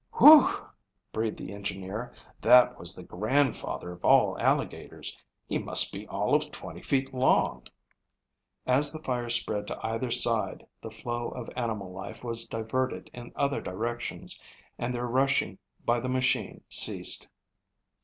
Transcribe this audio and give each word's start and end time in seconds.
"Whew!" 0.17 0.49
breathed 1.13 1.37
the 1.37 1.53
engineer, 1.53 2.11
"that 2.41 2.79
was 2.79 2.95
the 2.95 3.03
grandfather 3.03 3.91
of 3.91 4.03
all 4.03 4.35
alligators. 4.39 5.15
He 5.45 5.59
must 5.59 5.93
be 5.93 6.07
all 6.07 6.33
of 6.33 6.49
twenty 6.49 6.81
feet 6.81 7.13
long." 7.13 7.67
As 8.65 8.91
the 8.91 9.03
fire 9.03 9.29
spread 9.29 9.67
to 9.67 9.79
either 9.85 10.09
side 10.09 10.65
the 10.81 10.89
flow 10.89 11.29
of 11.29 11.51
animal 11.55 11.91
life 11.93 12.23
was 12.23 12.47
diverted 12.47 13.11
in 13.13 13.31
other 13.35 13.61
directions 13.61 14.41
and 14.79 14.95
their 14.95 15.05
rushing 15.05 15.59
by 15.85 15.99
the 15.99 16.09
machine 16.09 16.63
ceased. 16.67 17.29